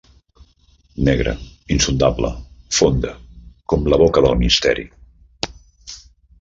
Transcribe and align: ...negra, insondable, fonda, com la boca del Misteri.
...negra, 1.09 1.33
insondable, 1.75 2.33
fonda, 2.79 3.13
com 3.75 3.87
la 3.95 4.03
boca 4.05 4.27
del 4.29 4.37
Misteri. 4.43 4.91